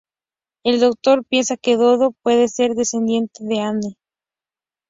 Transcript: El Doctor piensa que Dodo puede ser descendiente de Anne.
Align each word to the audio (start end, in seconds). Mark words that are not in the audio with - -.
El 0.65 0.79
Doctor 0.79 1.23
piensa 1.25 1.57
que 1.57 1.77
Dodo 1.77 2.13
puede 2.23 2.47
ser 2.47 2.73
descendiente 2.73 3.43
de 3.43 3.59
Anne. 3.59 3.97